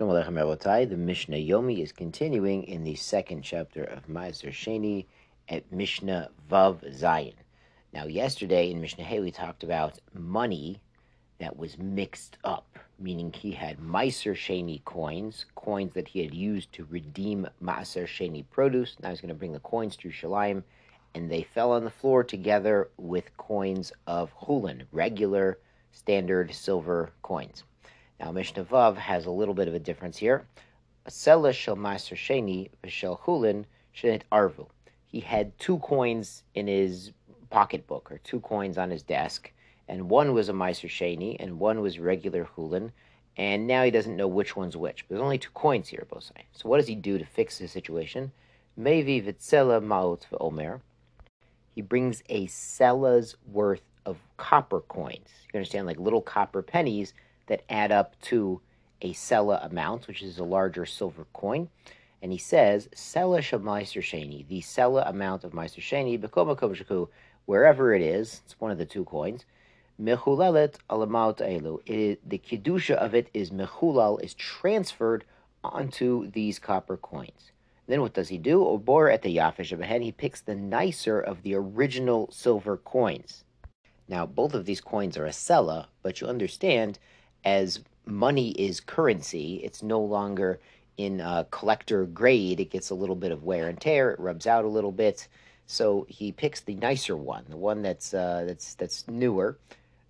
The 0.00 0.96
Mishnah 0.96 1.36
Yomi 1.36 1.82
is 1.82 1.92
continuing 1.92 2.64
in 2.64 2.84
the 2.84 2.94
second 2.94 3.42
chapter 3.42 3.84
of 3.84 4.06
Maaser 4.06 4.50
Sheni 4.50 5.04
at 5.50 5.70
Mishnah 5.70 6.30
Vav 6.50 6.80
Zayin. 6.98 7.34
Now, 7.92 8.06
yesterday 8.06 8.70
in 8.70 8.80
Mishnah 8.80 9.04
Hay 9.04 9.20
we 9.20 9.30
talked 9.30 9.62
about 9.62 9.98
money 10.14 10.80
that 11.38 11.58
was 11.58 11.76
mixed 11.76 12.38
up, 12.44 12.78
meaning 12.98 13.30
he 13.30 13.52
had 13.52 13.78
Maaser 13.78 14.32
Sheni 14.32 14.82
coins, 14.86 15.44
coins 15.54 15.92
that 15.92 16.08
he 16.08 16.22
had 16.22 16.32
used 16.32 16.72
to 16.72 16.86
redeem 16.86 17.46
Maaser 17.62 18.06
Sheni 18.06 18.46
produce. 18.48 18.96
Now 19.02 19.10
he's 19.10 19.20
going 19.20 19.28
to 19.28 19.34
bring 19.34 19.52
the 19.52 19.60
coins 19.60 19.96
to 19.96 20.08
Shalim, 20.08 20.62
and 21.14 21.30
they 21.30 21.42
fell 21.42 21.72
on 21.72 21.84
the 21.84 21.90
floor 21.90 22.24
together 22.24 22.88
with 22.96 23.36
coins 23.36 23.92
of 24.06 24.32
Hulin, 24.34 24.86
regular, 24.92 25.58
standard 25.92 26.54
silver 26.54 27.12
coins. 27.20 27.64
Now, 28.20 28.32
Mishnah 28.32 28.64
Vav 28.64 28.96
has 28.96 29.24
a 29.24 29.30
little 29.30 29.54
bit 29.54 29.66
of 29.66 29.74
a 29.74 29.78
difference 29.78 30.18
here. 30.18 30.44
Asela 31.08 31.54
shel 31.54 31.74
Maaser 31.74 32.14
Sheni 32.14 32.68
v'shel 32.84 33.18
Hulin 33.20 33.64
shenit 33.96 34.22
arvu. 34.30 34.68
He 35.06 35.20
had 35.20 35.58
two 35.58 35.78
coins 35.78 36.42
in 36.54 36.66
his 36.66 37.12
pocketbook, 37.48 38.12
or 38.12 38.18
two 38.18 38.40
coins 38.40 38.76
on 38.76 38.90
his 38.90 39.02
desk, 39.02 39.50
and 39.88 40.10
one 40.10 40.34
was 40.34 40.50
a 40.50 40.52
Maaser 40.52 40.90
Sheni, 40.90 41.36
and 41.40 41.58
one 41.58 41.80
was 41.80 41.98
regular 41.98 42.46
Hulin, 42.56 42.92
and 43.38 43.66
now 43.66 43.84
he 43.84 43.90
doesn't 43.90 44.16
know 44.16 44.28
which 44.28 44.54
one's 44.54 44.76
which. 44.76 45.08
But 45.08 45.14
there's 45.14 45.24
only 45.24 45.38
two 45.38 45.50
coins 45.54 45.88
here, 45.88 46.06
Bosai. 46.12 46.44
So 46.52 46.68
what 46.68 46.76
does 46.76 46.88
he 46.88 46.94
do 46.94 47.16
to 47.16 47.24
fix 47.24 47.58
the 47.58 47.68
situation? 47.68 48.32
Mevi 48.78 49.24
v'tzela 49.24 49.82
maot 49.82 50.26
v'omer. 50.30 50.82
He 51.74 51.80
brings 51.80 52.22
a 52.28 52.46
sela's 52.48 53.36
worth 53.50 53.82
of 54.04 54.18
copper 54.36 54.80
coins. 54.80 55.30
You 55.52 55.58
understand, 55.58 55.86
like 55.86 55.98
little 55.98 56.20
copper 56.20 56.60
pennies 56.60 57.14
that 57.50 57.64
add 57.68 57.90
up 57.90 58.14
to 58.20 58.60
a 59.02 59.12
sella 59.12 59.58
amount, 59.64 60.06
which 60.06 60.22
is 60.22 60.38
a 60.38 60.44
larger 60.44 60.86
silver 60.86 61.26
coin. 61.32 61.68
And 62.22 62.30
he 62.30 62.38
says, 62.38 62.88
Sela 62.94 63.40
Maaser 63.40 64.00
Sheni, 64.00 64.46
the 64.46 64.60
sela 64.60 65.08
amount 65.08 65.42
of 65.42 65.50
Maaser 65.50 65.80
Sheni, 65.80 66.16
Bekoma 66.16 67.08
wherever 67.46 67.92
it 67.92 68.02
is, 68.02 68.40
it's 68.44 68.60
one 68.60 68.70
of 68.70 68.78
the 68.78 68.86
two 68.86 69.04
coins, 69.04 69.44
Mechulalet 70.00 70.76
Alamaut 70.88 71.38
Elu. 71.38 72.18
The 72.24 72.38
Kedusha 72.38 72.94
of 72.94 73.16
it 73.16 73.28
is 73.34 73.50
Mechulal, 73.50 74.22
is 74.22 74.34
transferred 74.34 75.24
onto 75.64 76.30
these 76.30 76.60
copper 76.60 76.96
coins. 76.96 77.50
Then 77.88 78.00
what 78.00 78.14
does 78.14 78.28
he 78.28 78.38
do? 78.38 78.60
Obor 78.60 79.12
at 79.12 79.22
the 79.22 79.36
Yafish 79.36 79.72
of 79.72 79.82
he 79.82 80.12
picks 80.12 80.40
the 80.40 80.54
nicer 80.54 81.18
of 81.18 81.42
the 81.42 81.56
original 81.56 82.30
silver 82.30 82.76
coins. 82.76 83.42
Now, 84.06 84.24
both 84.24 84.54
of 84.54 84.66
these 84.66 84.80
coins 84.80 85.16
are 85.16 85.26
a 85.26 85.30
sela, 85.30 85.86
but 86.04 86.20
you 86.20 86.28
understand 86.28 87.00
as 87.44 87.80
money 88.06 88.50
is 88.52 88.80
currency, 88.80 89.60
it's 89.64 89.82
no 89.82 90.00
longer 90.00 90.60
in 90.96 91.20
a 91.20 91.46
collector 91.50 92.04
grade. 92.04 92.60
It 92.60 92.70
gets 92.70 92.90
a 92.90 92.94
little 92.94 93.16
bit 93.16 93.32
of 93.32 93.44
wear 93.44 93.68
and 93.68 93.80
tear. 93.80 94.10
It 94.10 94.20
rubs 94.20 94.46
out 94.46 94.64
a 94.64 94.68
little 94.68 94.92
bit. 94.92 95.28
So 95.66 96.04
he 96.08 96.32
picks 96.32 96.60
the 96.60 96.74
nicer 96.74 97.16
one, 97.16 97.44
the 97.48 97.56
one 97.56 97.82
that's 97.82 98.12
uh, 98.12 98.44
that's 98.46 98.74
that's 98.74 99.06
newer, 99.06 99.56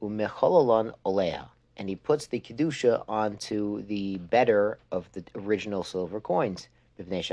umechololon 0.00 0.94
oleha, 1.04 1.48
and 1.76 1.88
he 1.88 1.96
puts 1.96 2.26
the 2.26 2.40
kedusha 2.40 3.04
onto 3.06 3.82
the 3.82 4.16
better 4.16 4.78
of 4.90 5.10
the 5.12 5.22
original 5.34 5.84
silver 5.84 6.20
coins. 6.20 6.68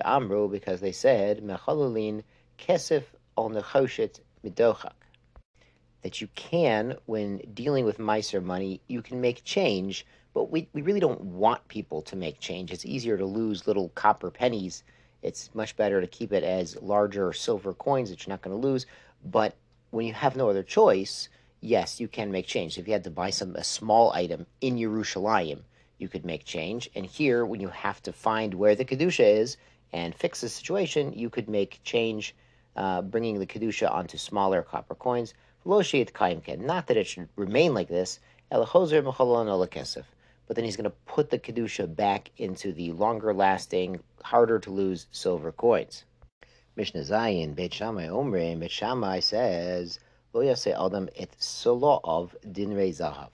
Amru, 0.03 0.49
because 0.49 0.81
they 0.81 0.91
said 0.91 1.41
mechololin 1.41 2.23
kesef 2.57 3.03
ol 3.37 3.51
nechoshet 3.51 4.19
midochak 4.43 4.93
that 6.01 6.21
you 6.21 6.27
can, 6.35 6.95
when 7.05 7.37
dealing 7.53 7.85
with 7.85 7.99
miser 7.99 8.41
money, 8.41 8.81
you 8.87 9.01
can 9.01 9.19
make 9.19 9.43
change, 9.43 10.05
but 10.33 10.51
we, 10.51 10.69
we 10.73 10.81
really 10.81 10.99
don't 10.99 11.21
want 11.21 11.67
people 11.67 12.01
to 12.03 12.15
make 12.15 12.39
change. 12.39 12.71
It's 12.71 12.85
easier 12.85 13.17
to 13.17 13.25
lose 13.25 13.67
little 13.67 13.89
copper 13.89 14.31
pennies. 14.31 14.83
It's 15.21 15.49
much 15.53 15.75
better 15.75 15.99
to 15.99 16.07
keep 16.07 16.31
it 16.31 16.43
as 16.43 16.81
larger 16.81 17.33
silver 17.33 17.73
coins 17.73 18.09
that 18.09 18.25
you're 18.25 18.33
not 18.33 18.41
going 18.41 18.59
to 18.59 18.67
lose. 18.67 18.85
But 19.25 19.55
when 19.91 20.05
you 20.05 20.13
have 20.13 20.35
no 20.35 20.49
other 20.49 20.63
choice, 20.63 21.27
yes, 21.61 21.99
you 21.99 22.07
can 22.07 22.31
make 22.31 22.47
change. 22.47 22.77
If 22.77 22.87
you 22.87 22.93
had 22.93 23.03
to 23.03 23.11
buy 23.11 23.31
some 23.31 23.55
a 23.55 23.63
small 23.63 24.13
item 24.13 24.45
in 24.61 24.77
Yerushalayim, 24.77 25.59
you 25.97 26.07
could 26.07 26.25
make 26.25 26.45
change. 26.45 26.89
And 26.95 27.05
here, 27.05 27.45
when 27.45 27.59
you 27.59 27.67
have 27.69 28.01
to 28.03 28.13
find 28.13 28.53
where 28.53 28.75
the 28.75 28.85
kedusha 28.85 29.39
is 29.41 29.57
and 29.91 30.15
fix 30.15 30.41
the 30.41 30.49
situation, 30.49 31.11
you 31.11 31.29
could 31.29 31.49
make 31.49 31.81
change, 31.83 32.35
uh, 32.75 33.01
bringing 33.01 33.39
the 33.39 33.47
kedusha 33.47 33.91
onto 33.91 34.17
smaller 34.17 34.61
copper 34.61 34.95
coins. 34.95 35.33
Not 35.69 36.87
that 36.87 36.97
it 36.97 37.05
should 37.05 37.29
remain 37.35 37.75
like 37.75 37.89
this. 37.89 38.19
But 38.49 38.65
then 40.55 40.65
he's 40.65 40.75
going 40.75 40.89
to 40.89 40.95
put 41.05 41.29
the 41.29 41.37
kedusha 41.37 41.95
back 41.95 42.31
into 42.37 42.73
the 42.73 42.91
longer 42.93 43.35
lasting, 43.35 43.99
harder 44.23 44.57
to 44.57 44.71
lose 44.71 45.05
silver 45.11 45.51
coins. 45.51 46.05
Mishnah 46.75 47.01
Zayin, 47.01 47.53
Beit 47.53 47.71
Shammai 47.71 48.07
Omre, 48.07 48.59
Beit 48.59 48.71
Shammai 48.71 49.19
says, 49.19 49.99
Lo 50.33 50.41
yase 50.41 50.65
adam 50.65 51.07
et 51.15 51.35
solo 51.37 51.99
of 52.03 52.35
dinrei 52.47 52.89
zahav. 52.89 53.29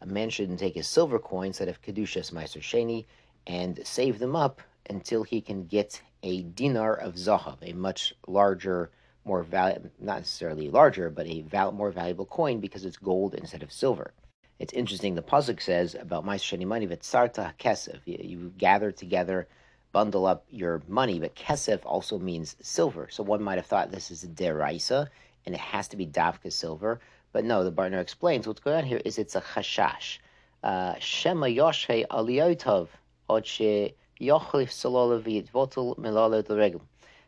A 0.00 0.06
man 0.06 0.30
shouldn't 0.30 0.60
take 0.60 0.76
his 0.76 0.86
silver 0.88 1.18
coins 1.18 1.58
that 1.58 1.68
have 1.68 1.82
kedushas 1.82 2.32
meiser 2.32 2.62
sheni 2.62 3.04
and 3.46 3.86
save 3.86 4.18
them 4.20 4.34
up 4.34 4.62
until 4.88 5.22
he 5.22 5.42
can 5.42 5.66
get 5.66 6.00
a 6.22 6.44
dinar 6.44 6.94
of 6.94 7.16
zahav, 7.16 7.58
a 7.60 7.74
much 7.74 8.14
larger 8.26 8.90
more 9.24 9.42
valuable, 9.42 9.90
not 9.98 10.18
necessarily 10.18 10.68
larger, 10.70 11.10
but 11.10 11.26
a 11.26 11.42
val- 11.42 11.72
more 11.72 11.90
valuable 11.90 12.26
coin 12.26 12.60
because 12.60 12.84
it's 12.84 12.96
gold 12.96 13.34
instead 13.34 13.62
of 13.62 13.72
silver. 13.72 14.12
It's 14.58 14.72
interesting. 14.72 15.14
The 15.14 15.22
pasuk 15.22 15.60
says 15.60 15.94
about 15.94 16.24
my 16.24 16.36
sheni 16.36 16.66
money, 16.66 16.88
sarta 17.00 17.54
kesef. 17.58 18.00
You, 18.04 18.52
gather 18.56 18.92
together, 18.92 19.48
bundle 19.92 20.26
up 20.26 20.44
your 20.50 20.82
money, 20.86 21.18
but 21.18 21.34
kesef 21.34 21.80
also 21.84 22.18
means 22.18 22.56
silver. 22.60 23.08
So 23.10 23.22
one 23.22 23.42
might 23.42 23.58
have 23.58 23.66
thought 23.66 23.90
this 23.90 24.10
is 24.10 24.24
a 24.24 24.28
deraisa 24.28 25.08
and 25.46 25.54
it 25.54 25.60
has 25.60 25.88
to 25.88 25.96
be 25.96 26.06
davka 26.06 26.52
silver. 26.52 27.00
But 27.32 27.44
no, 27.44 27.64
the 27.64 27.72
Barner 27.72 28.00
explains 28.00 28.46
what's 28.46 28.60
going 28.60 28.76
on 28.76 28.84
here 28.84 29.02
is 29.04 29.18
it's 29.18 29.34
a 29.34 29.40
chashash. 29.40 30.18
Uh, 30.62 30.94
Shema 30.98 31.46
yoshe 31.46 32.06
aliyotov 32.06 32.88
od 33.28 33.46
she 33.46 33.94
yochlif 34.20 34.70
salolav 34.70 35.50
votel 35.50 35.98
milalot 35.98 36.48
regel. 36.56 36.82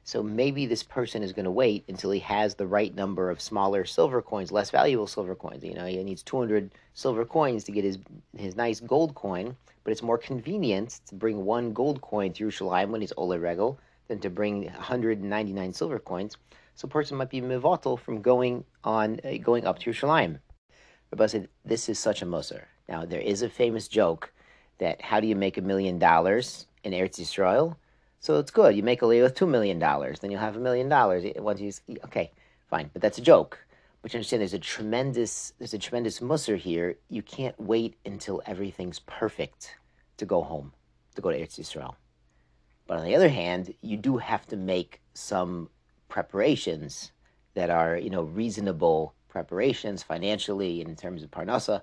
So 0.06 0.22
maybe 0.22 0.66
this 0.66 0.84
person 0.84 1.24
is 1.24 1.32
going 1.32 1.46
to 1.46 1.50
wait 1.50 1.84
until 1.88 2.12
he 2.12 2.20
has 2.20 2.54
the 2.54 2.66
right 2.66 2.94
number 2.94 3.28
of 3.28 3.40
smaller 3.40 3.84
silver 3.84 4.22
coins, 4.22 4.52
less 4.52 4.70
valuable 4.70 5.08
silver 5.08 5.34
coins. 5.34 5.64
You 5.64 5.74
know, 5.74 5.84
he 5.84 6.00
needs 6.04 6.22
200 6.22 6.70
silver 6.94 7.24
coins 7.24 7.64
to 7.64 7.72
get 7.72 7.82
his 7.82 7.98
his 8.36 8.54
nice 8.54 8.78
gold 8.78 9.16
coin, 9.16 9.56
but 9.82 9.90
it's 9.90 10.04
more 10.04 10.16
convenient 10.16 11.00
to 11.08 11.16
bring 11.16 11.44
one 11.44 11.72
gold 11.72 12.00
coin 12.02 12.32
through 12.32 12.52
Shalim 12.52 12.90
when 12.90 13.00
he's 13.00 13.12
Ole 13.16 13.36
Regel 13.36 13.80
than 14.06 14.20
to 14.20 14.30
bring 14.30 14.66
199 14.66 15.72
silver 15.72 15.98
coins. 15.98 16.36
So 16.76 16.86
a 16.86 16.88
person 16.88 17.16
might 17.16 17.30
be 17.30 17.40
mivatal 17.40 17.98
from 17.98 18.22
going 18.22 18.64
on 18.84 19.18
uh, 19.24 19.38
going 19.42 19.66
up 19.66 19.80
to 19.80 19.90
Yerushalayim. 19.90 20.38
Rabbi 21.10 21.26
said, 21.26 21.48
this 21.64 21.88
is 21.88 21.98
such 21.98 22.22
a 22.22 22.26
moser. 22.26 22.68
Now, 22.88 23.04
there 23.04 23.20
is 23.20 23.42
a 23.42 23.48
famous 23.48 23.88
joke 23.88 24.32
that 24.78 25.02
how 25.02 25.18
do 25.18 25.26
you 25.26 25.34
make 25.34 25.56
a 25.56 25.62
million 25.62 25.98
dollars 25.98 26.68
in 26.84 26.92
Eretz 26.92 27.18
Yisrael? 27.18 27.74
So 28.26 28.40
it's 28.40 28.50
good. 28.50 28.74
You 28.74 28.82
make 28.82 29.02
a 29.02 29.08
deal 29.08 29.22
with 29.22 29.36
two 29.36 29.46
million 29.46 29.78
dollars, 29.78 30.18
then 30.18 30.32
you'll 30.32 30.40
have 30.40 30.56
a 30.56 30.58
million 30.58 30.88
dollars. 30.88 31.24
Once 31.36 31.60
you 31.60 31.72
okay, 32.06 32.32
fine, 32.68 32.90
but 32.92 33.00
that's 33.00 33.18
a 33.18 33.22
joke. 33.22 33.64
But 34.02 34.12
you 34.12 34.18
understand, 34.18 34.40
there's 34.40 34.52
a 34.52 34.58
tremendous, 34.58 35.52
there's 35.60 35.74
a 35.74 35.78
tremendous 35.78 36.20
musser 36.20 36.56
here. 36.56 36.96
You 37.08 37.22
can't 37.22 37.54
wait 37.60 37.94
until 38.04 38.42
everything's 38.44 38.98
perfect 38.98 39.76
to 40.16 40.26
go 40.26 40.42
home, 40.42 40.72
to 41.14 41.22
go 41.22 41.30
to 41.30 41.38
Eretz 41.38 41.60
Yisrael. 41.60 41.94
But 42.88 42.98
on 42.98 43.04
the 43.04 43.14
other 43.14 43.28
hand, 43.28 43.72
you 43.80 43.96
do 43.96 44.16
have 44.16 44.44
to 44.46 44.56
make 44.56 45.02
some 45.14 45.70
preparations 46.08 47.12
that 47.54 47.70
are, 47.70 47.96
you 47.96 48.10
know, 48.10 48.22
reasonable 48.22 49.14
preparations 49.28 50.02
financially 50.02 50.80
in 50.80 50.96
terms 50.96 51.22
of 51.22 51.30
parnasa. 51.30 51.80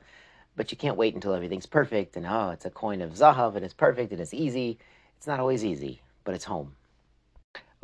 But 0.57 0.71
you 0.71 0.77
can't 0.77 0.97
wait 0.97 1.15
until 1.15 1.35
everything's 1.35 1.67
perfect 1.67 2.17
and 2.17 2.25
oh, 2.25 2.49
it's 2.49 2.65
a 2.65 2.69
coin 2.69 3.01
of 3.01 3.13
zahav 3.13 3.55
and 3.55 3.63
it's 3.63 3.73
perfect 3.73 4.11
and 4.11 4.19
it's 4.19 4.33
easy. 4.33 4.77
It's 5.15 5.25
not 5.25 5.39
always 5.39 5.63
easy 5.63 6.01
but 6.23 6.35
it's 6.35 6.45
home. 6.45 6.75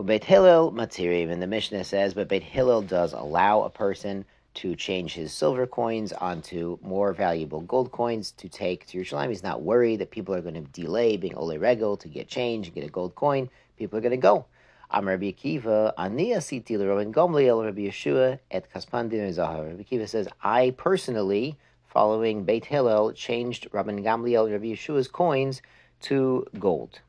Beit 0.03 0.23
Hillel 0.23 0.71
Matirim, 0.71 1.29
and 1.29 1.41
the 1.41 1.47
Mishnah 1.47 1.83
says, 1.83 2.13
but 2.13 2.29
Beit 2.29 2.43
Hillel 2.43 2.81
does 2.81 3.11
allow 3.11 3.63
a 3.63 3.69
person 3.69 4.23
to 4.55 4.75
change 4.75 5.13
his 5.13 5.33
silver 5.33 5.67
coins 5.67 6.11
onto 6.13 6.79
more 6.81 7.13
valuable 7.13 7.61
gold 7.61 7.91
coins 7.91 8.31
to 8.31 8.49
take 8.49 8.85
to 8.87 8.97
Yerushalayim. 8.97 9.29
He's 9.29 9.43
not 9.43 9.61
worried 9.61 9.99
that 9.99 10.09
people 10.09 10.33
are 10.33 10.41
going 10.41 10.55
to 10.55 10.61
delay 10.61 11.17
being 11.17 11.35
Ole 11.35 11.57
Regel 11.57 11.97
to 11.97 12.07
get 12.07 12.27
change 12.27 12.67
and 12.67 12.75
get 12.75 12.85
a 12.85 12.89
gold 12.89 13.15
coin. 13.15 13.49
People 13.77 13.97
are 13.97 14.01
going 14.01 14.11
to 14.11 14.17
go. 14.17 14.45
Am 14.91 15.07
Rabbi 15.07 15.31
Akiva, 15.31 15.93
Ani 15.97 16.31
asiti 16.31 16.77
l'Rabban 16.77 17.13
Gamliel 17.13 17.63
Rabbi 17.63 17.81
Yehoshua 17.81 18.39
et 18.49 18.67
Kaspandin 18.73 19.31
Zahar. 19.31 19.67
Rabbi 19.67 19.83
Akiva 19.83 20.09
says, 20.09 20.27
I 20.41 20.71
personally, 20.71 21.57
following 21.87 22.43
Beit 22.43 22.65
Hillel, 22.65 23.13
changed 23.13 23.69
Rabban 23.71 24.03
Gamliel 24.03 24.51
Rabbi 24.51 24.65
Yehoshua's 24.65 25.07
coins 25.07 25.61
to 26.01 26.47
gold. 26.57 27.01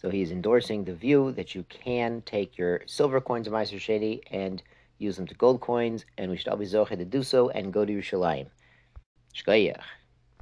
So 0.00 0.08
he's 0.08 0.30
endorsing 0.30 0.84
the 0.84 0.94
view 0.94 1.30
that 1.32 1.54
you 1.54 1.62
can 1.64 2.22
take 2.24 2.56
your 2.56 2.80
silver 2.86 3.20
coins 3.20 3.46
of 3.46 3.52
Maaser 3.52 3.78
Sheni 3.78 4.22
and 4.30 4.62
use 4.96 5.16
them 5.16 5.26
to 5.26 5.34
gold 5.34 5.60
coins, 5.60 6.06
and 6.16 6.30
we 6.30 6.38
should 6.38 6.48
all 6.48 6.56
be 6.56 6.64
zoche 6.64 6.96
to 6.96 7.04
do 7.04 7.22
so 7.22 7.50
and 7.50 7.70
go 7.70 7.84
to 7.84 7.92
Yerushalayim. 7.92 8.46
Shkoyach. 9.34 9.82